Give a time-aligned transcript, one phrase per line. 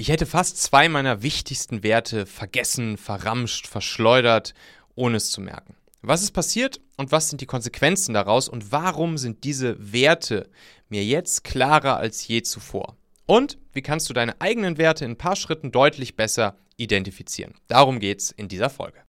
[0.00, 4.54] Ich hätte fast zwei meiner wichtigsten Werte vergessen, verramscht, verschleudert,
[4.94, 5.74] ohne es zu merken.
[6.00, 10.48] Was ist passiert und was sind die Konsequenzen daraus und warum sind diese Werte
[10.88, 12.96] mir jetzt klarer als je zuvor?
[13.26, 17.52] Und wie kannst du deine eigenen Werte in ein paar Schritten deutlich besser identifizieren?
[17.68, 19.02] Darum geht es in dieser Folge.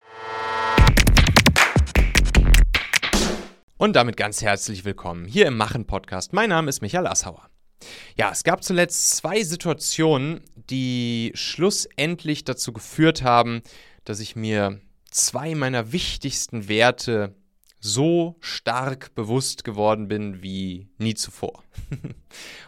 [3.77, 6.33] Und damit ganz herzlich willkommen hier im Machen Podcast.
[6.33, 7.49] Mein Name ist Michael Assauer.
[8.17, 13.63] Ja, es gab zuletzt zwei Situationen, die schlussendlich dazu geführt haben,
[14.05, 17.35] dass ich mir zwei meiner wichtigsten Werte
[17.81, 21.65] so stark bewusst geworden bin wie nie zuvor.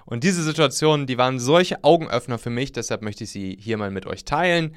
[0.06, 3.90] und diese Situationen, die waren solche Augenöffner für mich, deshalb möchte ich sie hier mal
[3.90, 4.74] mit euch teilen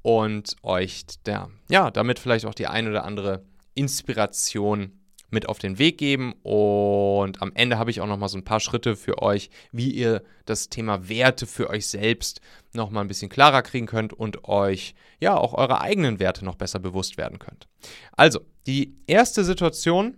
[0.00, 4.92] und euch der, ja, damit vielleicht auch die ein oder andere Inspiration
[5.34, 6.32] mit auf den Weg geben.
[6.42, 9.90] Und am Ende habe ich auch noch mal so ein paar Schritte für euch, wie
[9.90, 12.40] ihr das Thema Werte für euch selbst
[12.72, 16.54] noch mal ein bisschen klarer kriegen könnt und euch ja auch eure eigenen Werte noch
[16.54, 17.68] besser bewusst werden könnt.
[18.12, 20.16] Also, die erste Situation,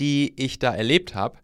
[0.00, 1.38] die ich da erlebt habe,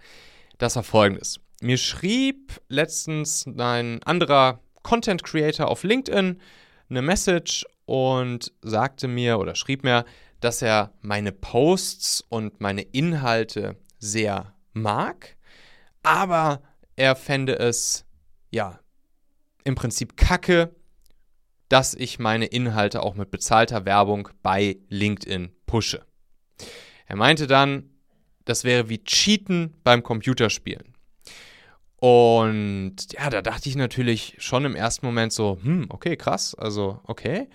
[0.56, 1.40] das war folgendes.
[1.60, 6.40] Mir schrieb letztens ein anderer Content Creator auf LinkedIn
[6.88, 10.04] eine Message und sagte mir oder schrieb mir,
[10.40, 15.36] dass er meine Posts und meine Inhalte sehr mag,
[16.02, 16.62] aber
[16.96, 18.04] er fände es,
[18.50, 18.80] ja,
[19.64, 20.74] im Prinzip kacke,
[21.68, 26.04] dass ich meine Inhalte auch mit bezahlter Werbung bei LinkedIn pushe.
[27.06, 27.90] Er meinte dann,
[28.44, 30.94] das wäre wie Cheaten beim Computerspielen.
[31.96, 37.00] Und ja, da dachte ich natürlich schon im ersten Moment so, hm, okay, krass, also
[37.04, 37.48] okay,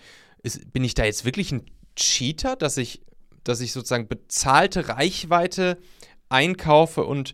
[0.44, 3.02] ist, bin ich da jetzt wirklich ein Cheater, dass ich,
[3.44, 5.78] dass ich sozusagen bezahlte Reichweite
[6.30, 7.34] einkaufe und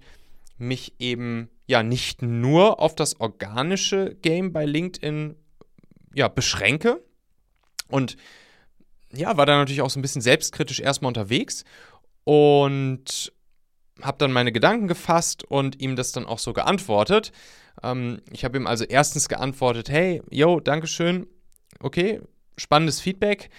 [0.58, 5.36] mich eben ja nicht nur auf das organische Game bei LinkedIn
[6.14, 7.04] ja, beschränke.
[7.88, 8.17] Und
[9.14, 11.64] ja, war da natürlich auch so ein bisschen selbstkritisch erstmal unterwegs
[12.23, 13.33] und
[14.02, 17.32] habe dann meine Gedanken gefasst und ihm das dann auch so geantwortet.
[17.83, 21.28] Ähm, ich habe ihm also erstens geantwortet, hey, yo, Dankeschön,
[21.80, 22.22] okay,
[22.58, 23.49] spannendes Feedback.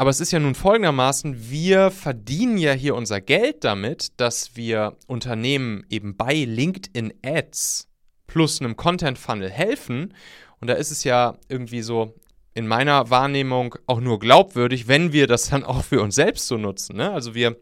[0.00, 4.96] Aber es ist ja nun folgendermaßen, wir verdienen ja hier unser Geld damit, dass wir
[5.08, 7.88] Unternehmen eben bei LinkedIn Ads
[8.28, 10.14] plus einem Content Funnel helfen.
[10.60, 12.14] Und da ist es ja irgendwie so
[12.54, 16.56] in meiner Wahrnehmung auch nur glaubwürdig, wenn wir das dann auch für uns selbst so
[16.56, 16.96] nutzen.
[16.96, 17.10] Ne?
[17.10, 17.56] Also wir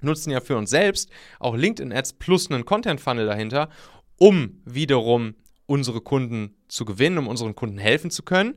[0.00, 3.68] nutzen ja für uns selbst auch LinkedIn Ads plus einen Content Funnel dahinter,
[4.16, 5.36] um wiederum
[5.66, 8.56] unsere Kunden zu gewinnen, um unseren Kunden helfen zu können.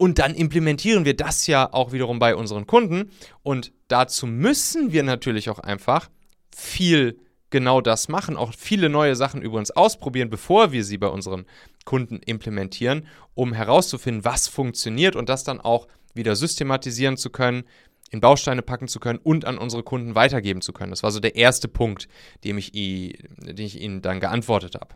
[0.00, 3.10] Und dann implementieren wir das ja auch wiederum bei unseren Kunden.
[3.42, 6.08] Und dazu müssen wir natürlich auch einfach
[6.56, 11.44] viel genau das machen, auch viele neue Sachen übrigens ausprobieren, bevor wir sie bei unseren
[11.84, 17.64] Kunden implementieren, um herauszufinden, was funktioniert und das dann auch wieder systematisieren zu können,
[18.10, 20.92] in Bausteine packen zu können und an unsere Kunden weitergeben zu können.
[20.92, 22.08] Das war so der erste Punkt,
[22.42, 24.94] dem ich, den ich Ihnen dann geantwortet habe.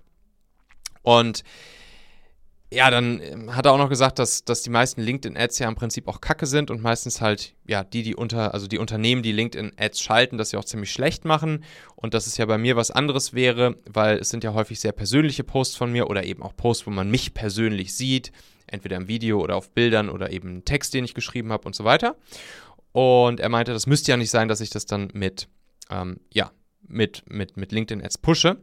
[1.03, 1.45] Und
[2.75, 5.75] ja, dann ähm, hat er auch noch gesagt, dass, dass die meisten LinkedIn-Ads ja im
[5.75, 9.33] Prinzip auch Kacke sind und meistens halt, ja, die, die unter, also die Unternehmen, die
[9.33, 11.65] LinkedIn-Ads schalten, das ja auch ziemlich schlecht machen
[11.97, 14.93] und dass es ja bei mir was anderes wäre, weil es sind ja häufig sehr
[14.93, 18.33] persönliche Posts von mir oder eben auch Posts, wo man mich persönlich sieht,
[18.67, 21.75] entweder im Video oder auf Bildern oder eben einen Text, den ich geschrieben habe und
[21.75, 22.17] so weiter.
[22.93, 25.49] Und er meinte, das müsste ja nicht sein, dass ich das dann mit,
[25.91, 26.51] ähm, ja,
[26.87, 28.59] mit, mit, mit LinkedIn-Ads pushe.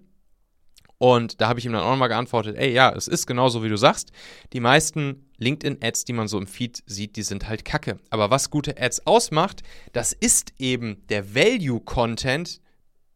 [1.01, 3.69] Und da habe ich ihm dann auch nochmal geantwortet, ey, ja, es ist genauso, wie
[3.69, 4.12] du sagst.
[4.53, 7.97] Die meisten LinkedIn-Ads, die man so im Feed sieht, die sind halt kacke.
[8.12, 9.63] Aber was gute Ads ausmacht,
[9.94, 12.61] das ist eben der Value-Content,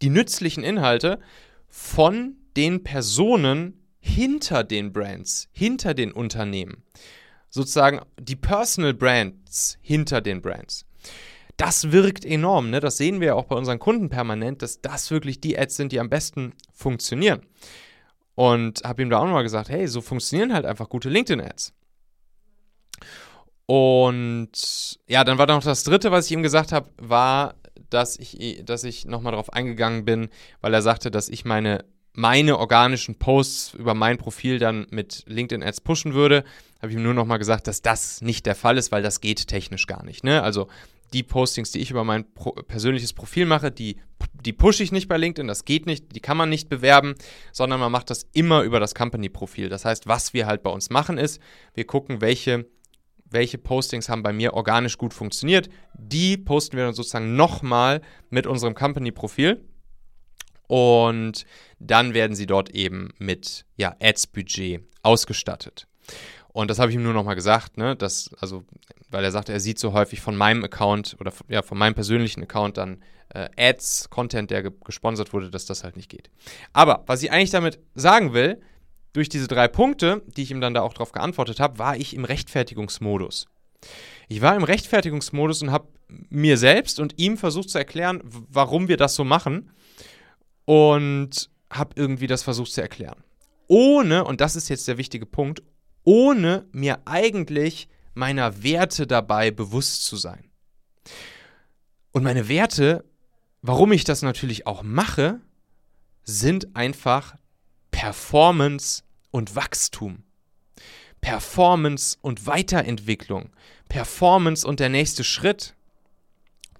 [0.02, 1.20] die nützlichen Inhalte
[1.68, 6.82] von den Personen hinter den Brands, hinter den Unternehmen.
[7.52, 10.88] Sozusagen die Personal Brands hinter den Brands.
[11.58, 12.80] Das wirkt enorm, ne?
[12.80, 15.92] Das sehen wir ja auch bei unseren Kunden permanent, dass das wirklich die Ads sind,
[15.92, 17.42] die am besten funktionieren.
[18.36, 21.74] Und habe ihm da auch nochmal gesagt, hey, so funktionieren halt einfach gute LinkedIn-Ads.
[23.66, 27.56] Und ja, dann war noch das dritte, was ich ihm gesagt habe, war,
[27.90, 30.30] dass ich, dass ich nochmal darauf eingegangen bin,
[30.62, 35.82] weil er sagte, dass ich meine, meine organischen Posts über mein Profil dann mit LinkedIn-Ads
[35.82, 36.44] pushen würde.
[36.82, 39.48] Habe ich ihm nur nochmal gesagt, dass das nicht der Fall ist, weil das geht
[39.48, 40.24] technisch gar nicht.
[40.24, 40.44] Ne?
[40.44, 40.68] Also
[41.16, 43.96] die Postings, die ich über mein Pro persönliches Profil mache, die,
[44.34, 47.16] die pushe ich nicht bei LinkedIn, das geht nicht, die kann man nicht bewerben,
[47.54, 49.70] sondern man macht das immer über das Company-Profil.
[49.70, 51.42] Das heißt, was wir halt bei uns machen ist,
[51.74, 52.66] wir gucken, welche,
[53.30, 55.70] welche Postings haben bei mir organisch gut funktioniert.
[55.94, 59.64] Die posten wir dann sozusagen nochmal mit unserem Company-Profil.
[60.68, 61.46] Und
[61.80, 65.88] dann werden sie dort eben mit ja, Ads-Budget ausgestattet.
[66.56, 68.64] Und das habe ich ihm nur nochmal gesagt, ne, dass, also,
[69.10, 72.44] weil er sagte, er sieht so häufig von meinem Account oder ja, von meinem persönlichen
[72.44, 73.04] Account dann
[73.34, 76.30] äh, Ads, Content, der ge gesponsert wurde, dass das halt nicht geht.
[76.72, 78.62] Aber was ich eigentlich damit sagen will,
[79.12, 82.16] durch diese drei Punkte, die ich ihm dann da auch drauf geantwortet habe, war ich
[82.16, 83.48] im Rechtfertigungsmodus.
[84.30, 85.90] Ich war im Rechtfertigungsmodus und habe
[86.30, 89.72] mir selbst und ihm versucht zu erklären, warum wir das so machen
[90.64, 93.26] und habe irgendwie das versucht zu erklären.
[93.68, 95.62] Ohne, und das ist jetzt der wichtige Punkt,
[96.06, 100.50] ohne mir eigentlich meiner Werte dabei bewusst zu sein.
[102.14, 103.04] Und meine Werte,
[103.62, 105.42] warum ich das natürlich auch mache,
[106.24, 107.36] sind einfach
[107.92, 110.24] Performance und Wachstum.
[111.20, 113.50] Performance und Weiterentwicklung.
[113.90, 115.76] Performance und der nächste Schritt.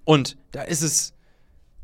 [0.04, 1.12] Und da ist es,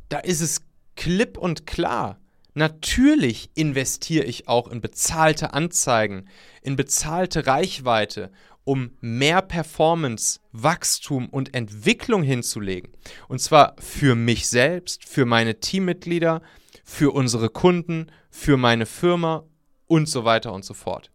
[0.08, 0.62] da ist es
[0.96, 2.18] klipp und klar.
[2.54, 6.28] Natürlich investiere ich auch in bezahlte Anzeigen,
[6.62, 8.30] in bezahlte Reichweite,
[8.64, 12.92] um mehr Performance, Wachstum und Entwicklung hinzulegen.
[13.28, 16.42] Und zwar für mich selbst, für meine Teammitglieder,
[16.84, 19.44] für unsere Kunden, für meine Firma
[19.86, 21.10] und so weiter und so fort.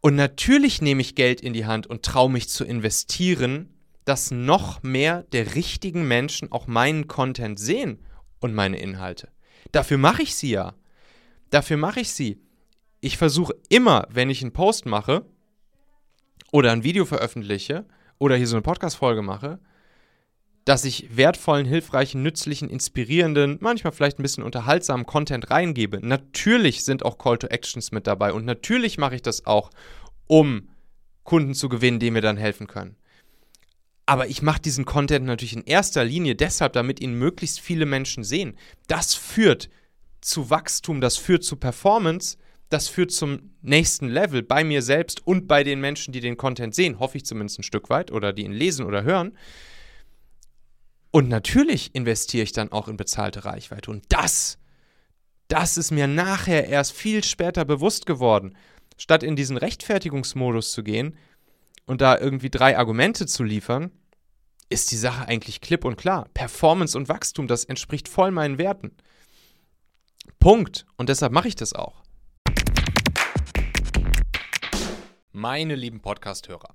[0.00, 3.68] Und natürlich nehme ich Geld in die Hand und traue mich zu investieren,
[4.04, 8.00] dass noch mehr der richtigen Menschen auch meinen Content sehen
[8.40, 9.28] und meine Inhalte.
[9.72, 10.74] Dafür mache ich sie ja.
[11.50, 12.40] Dafür mache ich sie.
[13.00, 15.24] Ich versuche immer, wenn ich einen Post mache
[16.52, 17.86] oder ein Video veröffentliche
[18.18, 19.58] oder hier so eine Podcast-Folge mache,
[20.64, 25.98] dass ich wertvollen, hilfreichen, nützlichen, inspirierenden, manchmal vielleicht ein bisschen unterhaltsamen Content reingebe.
[26.06, 29.70] Natürlich sind auch Call to Actions mit dabei und natürlich mache ich das auch,
[30.28, 30.68] um
[31.24, 32.96] Kunden zu gewinnen, denen wir dann helfen können.
[34.06, 38.24] Aber ich mache diesen Content natürlich in erster Linie deshalb, damit ihn möglichst viele Menschen
[38.24, 38.56] sehen.
[38.88, 39.68] Das führt
[40.20, 42.36] zu Wachstum, das führt zu Performance,
[42.68, 46.74] das führt zum nächsten Level bei mir selbst und bei den Menschen, die den Content
[46.74, 49.36] sehen, hoffe ich zumindest ein Stück weit, oder die ihn lesen oder hören.
[51.10, 53.90] Und natürlich investiere ich dann auch in bezahlte Reichweite.
[53.90, 54.58] Und das,
[55.48, 58.56] das ist mir nachher erst viel später bewusst geworden.
[58.96, 61.16] Statt in diesen Rechtfertigungsmodus zu gehen
[61.86, 63.90] und da irgendwie drei Argumente zu liefern,
[64.68, 66.28] ist die Sache eigentlich klipp und klar.
[66.34, 68.96] Performance und Wachstum, das entspricht voll meinen Werten.
[70.38, 70.86] Punkt.
[70.96, 72.02] Und deshalb mache ich das auch.
[75.32, 76.74] Meine lieben Podcast-Hörer,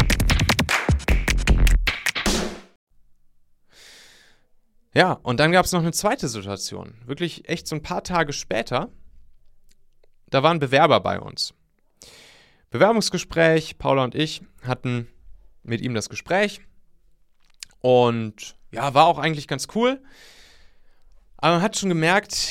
[4.93, 6.95] Ja, und dann gab es noch eine zweite Situation.
[7.05, 8.89] Wirklich echt so ein paar Tage später.
[10.29, 11.53] Da waren Bewerber bei uns.
[12.71, 15.07] Bewerbungsgespräch, Paula und ich hatten
[15.63, 16.61] mit ihm das Gespräch.
[17.79, 20.01] Und ja, war auch eigentlich ganz cool.
[21.37, 22.49] Aber man hat schon gemerkt,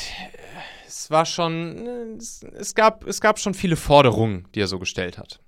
[0.86, 5.16] es war schon, es, es, gab, es gab schon viele Forderungen, die er so gestellt
[5.16, 5.40] hat.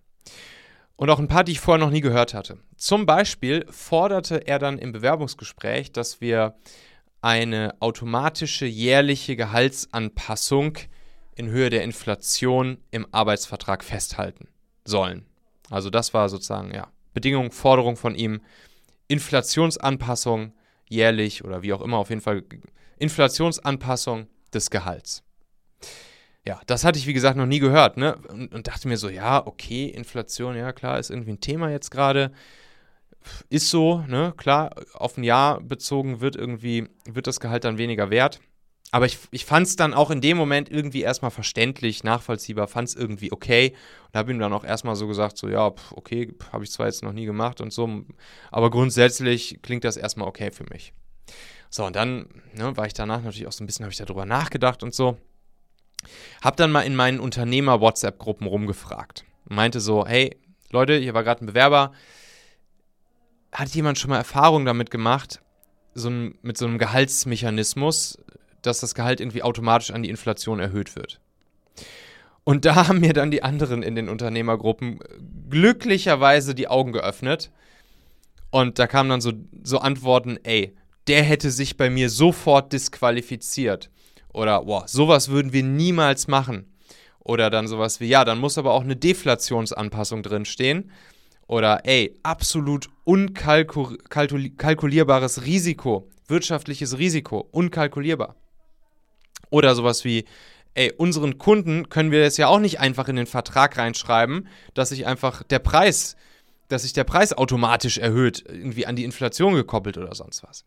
[0.97, 2.59] Und auch ein paar, die ich vorher noch nie gehört hatte.
[2.77, 6.55] Zum Beispiel forderte er dann im Bewerbungsgespräch, dass wir
[7.23, 10.77] eine automatische jährliche Gehaltsanpassung
[11.35, 14.49] in Höhe der Inflation im Arbeitsvertrag festhalten
[14.85, 15.25] sollen.
[15.71, 18.43] Also das war sozusagen ja Bedingung, Forderung von ihm,
[19.09, 20.53] Inflationsanpassung
[20.89, 22.43] jährlich oder wie auch immer, auf jeden Fall
[22.99, 25.23] Inflationsanpassung des Gehalts.
[26.45, 28.17] Ja, das hatte ich wie gesagt noch nie gehört, ne?
[28.29, 31.91] Und, und dachte mir so, ja, okay, Inflation, ja klar, ist irgendwie ein Thema jetzt
[31.91, 32.33] gerade
[33.49, 34.35] ist so, ne?
[34.37, 38.41] Klar, auf ein Jahr bezogen wird irgendwie, wird das Gehalt dann weniger wert.
[38.95, 42.89] Aber ich, ich fand es dann auch in dem Moment irgendwie erstmal verständlich, nachvollziehbar, fand
[42.89, 43.75] es irgendwie okay.
[44.09, 47.03] Und habe ihm dann auch erstmal so gesagt, so, ja, okay, habe ich zwar jetzt
[47.03, 48.05] noch nie gemacht und so,
[48.51, 50.93] aber grundsätzlich klingt das erstmal okay für mich.
[51.71, 54.27] So, und dann ne, war ich danach natürlich auch so ein bisschen, habe ich darüber
[54.27, 55.17] nachgedacht und so.
[56.43, 59.25] Hab dann mal in meinen Unternehmer-WhatsApp-Gruppen rumgefragt.
[59.47, 60.37] Meinte so, hey,
[60.71, 61.93] Leute, hier war gerade ein Bewerber,
[63.53, 65.41] hat jemand schon mal Erfahrung damit gemacht,
[65.95, 68.19] so ein, mit so einem Gehaltsmechanismus,
[68.63, 71.21] dass das Gehalt irgendwie automatisch an die Inflation erhöht wird.
[72.45, 74.99] Und da haben mir dann die anderen in den Unternehmergruppen
[75.49, 77.51] glücklicherweise die Augen geöffnet.
[78.51, 79.33] Und da kamen dann so,
[79.63, 80.75] so Antworten, ey,
[81.07, 83.91] der hätte sich bei mir sofort disqualifiziert.
[84.33, 86.67] Oder, boah, sowas würden wir niemals machen.
[87.21, 90.91] Oder dann sowas wie, ja, dann muss aber auch eine Deflationsanpassung drinstehen.
[91.47, 98.37] Oder, ey, absolut unkalkulierbares Risiko, wirtschaftliches Risiko, unkalkulierbar.
[99.51, 100.25] Oder sowas wie,
[100.75, 104.91] ey, unseren Kunden können wir jetzt ja auch nicht einfach in den Vertrag reinschreiben, dass
[104.91, 106.17] sich einfach der Preis,
[106.69, 110.65] dass sich der Preis automatisch erhöht, irgendwie an die Inflation gekoppelt oder sonst was.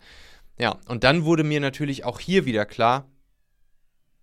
[0.60, 3.10] Ja, und dann wurde mir natürlich auch hier wieder klar,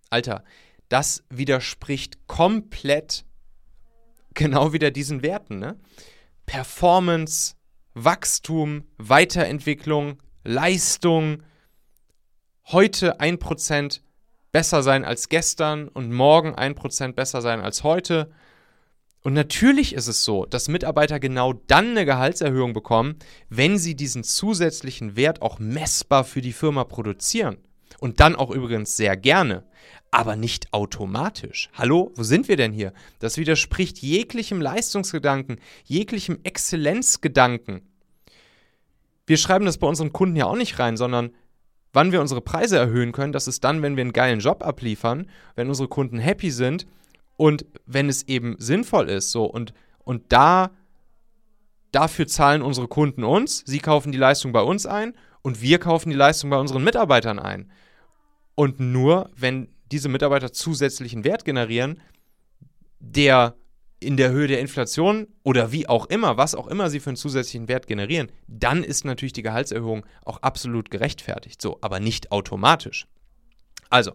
[0.09, 0.43] Alter,
[0.89, 3.25] das widerspricht komplett
[4.33, 5.79] genau wieder diesen Werten, ne?
[6.45, 7.55] Performance,
[7.93, 11.43] Wachstum, Weiterentwicklung, Leistung,
[12.65, 14.01] heute 1%
[14.51, 18.31] besser sein als gestern und morgen 1% besser sein als heute.
[19.21, 23.17] Und natürlich ist es so, dass Mitarbeiter genau dann eine Gehaltserhöhung bekommen,
[23.49, 27.57] wenn sie diesen zusätzlichen Wert auch messbar für die Firma produzieren.
[28.03, 29.63] Und dann auch übrigens sehr gerne,
[30.11, 31.69] aber nicht automatisch.
[31.73, 32.91] Hallo, wo sind wir denn hier?
[33.19, 37.87] Das widerspricht jeglichem Leistungsgedanken, jeglichem Exzellenzgedanken.
[39.25, 41.31] Wir schreiben das bei unseren Kunden ja auch nicht rein, sondern
[41.93, 45.29] wann wir unsere Preise erhöhen können, das ist dann, wenn wir einen geilen Job abliefern,
[45.55, 46.85] wenn unsere Kunden happy sind
[47.37, 49.31] und wenn es eben sinnvoll ist.
[49.31, 50.71] So und, und da
[51.93, 56.09] dafür zahlen unsere Kunden uns, sie kaufen die Leistung bei uns ein und wir kaufen
[56.09, 57.71] die Leistung bei unseren Mitarbeitern ein.
[58.55, 62.01] Und nur wenn diese Mitarbeiter zusätzlichen Wert generieren,
[62.99, 63.55] der
[63.99, 67.17] in der Höhe der Inflation oder wie auch immer, was auch immer sie für einen
[67.17, 71.61] zusätzlichen Wert generieren, dann ist natürlich die Gehaltserhöhung auch absolut gerechtfertigt.
[71.61, 73.07] So, aber nicht automatisch.
[73.89, 74.13] Also,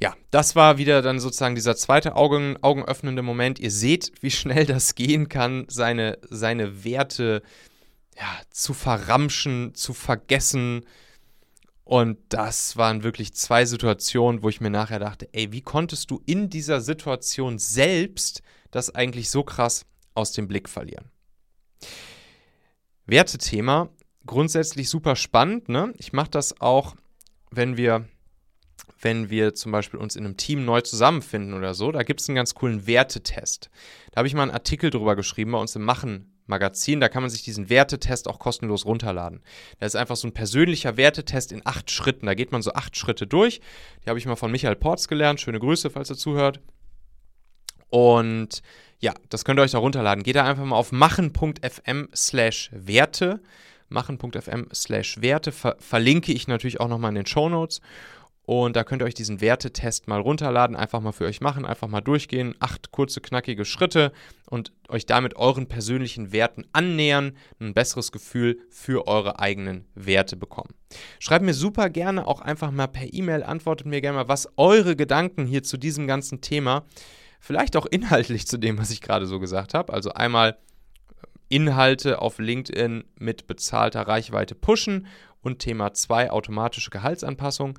[0.00, 3.58] ja, das war wieder dann sozusagen dieser zweite Augen, augenöffnende Moment.
[3.58, 7.42] Ihr seht, wie schnell das gehen kann, seine, seine Werte
[8.16, 10.84] ja, zu verramschen, zu vergessen,
[11.88, 16.20] und das waren wirklich zwei Situationen, wo ich mir nachher dachte, ey, wie konntest du
[16.26, 21.10] in dieser Situation selbst das eigentlich so krass aus dem Blick verlieren?
[23.06, 23.88] Wertethema,
[24.26, 25.70] grundsätzlich super spannend.
[25.70, 25.94] Ne?
[25.96, 26.94] Ich mache das auch,
[27.50, 28.06] wenn wir,
[29.00, 31.92] wenn wir zum Beispiel uns in einem Team neu zusammenfinden oder so.
[31.92, 33.70] Da gibt es einen ganz coolen Wertetest.
[34.10, 37.00] Da habe ich mal einen Artikel drüber geschrieben bei uns im Machen Magazin.
[37.00, 39.42] Da kann man sich diesen Wertetest auch kostenlos runterladen.
[39.78, 42.26] Das ist einfach so ein persönlicher Wertetest in acht Schritten.
[42.26, 43.60] Da geht man so acht Schritte durch.
[44.04, 45.40] Die habe ich mal von Michael Porz gelernt.
[45.40, 46.60] Schöne Grüße, falls er zuhört.
[47.90, 48.62] Und
[48.98, 50.24] ja, das könnt ihr euch da runterladen.
[50.24, 53.40] Geht da einfach mal auf machen.fm slash Werte.
[53.88, 55.52] Machen.fm slash Werte.
[55.52, 57.80] Ver verlinke ich natürlich auch nochmal in den Show Notes.
[58.48, 61.86] Und da könnt ihr euch diesen Wertetest mal runterladen, einfach mal für euch machen, einfach
[61.86, 62.54] mal durchgehen.
[62.60, 64.10] Acht kurze, knackige Schritte
[64.48, 70.70] und euch damit euren persönlichen Werten annähern, ein besseres Gefühl für eure eigenen Werte bekommen.
[71.18, 74.96] Schreibt mir super gerne auch einfach mal per E-Mail, antwortet mir gerne mal, was eure
[74.96, 76.86] Gedanken hier zu diesem ganzen Thema,
[77.40, 79.92] vielleicht auch inhaltlich zu dem, was ich gerade so gesagt habe.
[79.92, 80.56] Also einmal
[81.50, 85.06] Inhalte auf LinkedIn mit bezahlter Reichweite pushen
[85.42, 87.78] und Thema 2 automatische Gehaltsanpassung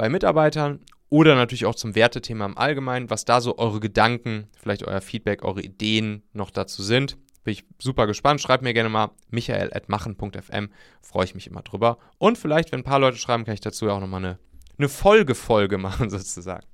[0.00, 0.80] bei Mitarbeitern
[1.10, 5.44] oder natürlich auch zum Wertethema im Allgemeinen, was da so eure Gedanken, vielleicht euer Feedback,
[5.44, 7.18] eure Ideen noch dazu sind.
[7.44, 8.40] Bin ich super gespannt.
[8.40, 10.70] Schreibt mir gerne mal michael.machen.fm.
[11.02, 11.98] Freue ich mich immer drüber.
[12.16, 14.38] Und vielleicht, wenn ein paar Leute schreiben, kann ich dazu ja auch nochmal eine,
[14.78, 16.64] eine Folge-Folge machen, sozusagen.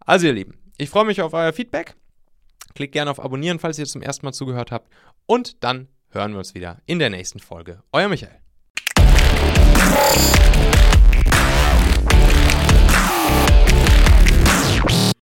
[0.00, 1.94] Also, ihr Lieben, ich freue mich auf euer Feedback.
[2.74, 4.92] Klickt gerne auf Abonnieren, falls ihr zum ersten Mal zugehört habt.
[5.24, 7.82] Und dann hören wir uns wieder in der nächsten Folge.
[7.92, 8.38] Euer Michael.